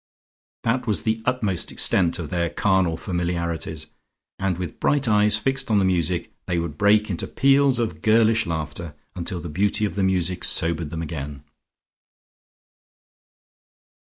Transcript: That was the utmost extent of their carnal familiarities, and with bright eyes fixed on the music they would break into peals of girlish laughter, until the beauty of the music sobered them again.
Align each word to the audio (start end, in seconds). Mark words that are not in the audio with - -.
That 0.63 0.87
was 0.87 1.03
the 1.03 1.21
utmost 1.27 1.71
extent 1.71 2.17
of 2.17 2.31
their 2.31 2.49
carnal 2.49 2.97
familiarities, 2.97 3.85
and 4.39 4.57
with 4.57 4.79
bright 4.79 5.07
eyes 5.07 5.37
fixed 5.37 5.69
on 5.69 5.77
the 5.77 5.85
music 5.85 6.33
they 6.47 6.57
would 6.57 6.75
break 6.75 7.11
into 7.11 7.27
peals 7.27 7.77
of 7.77 8.01
girlish 8.01 8.47
laughter, 8.47 8.95
until 9.15 9.39
the 9.39 9.47
beauty 9.47 9.85
of 9.85 9.93
the 9.93 10.01
music 10.01 10.43
sobered 10.43 10.89
them 10.89 11.03
again. 11.03 11.43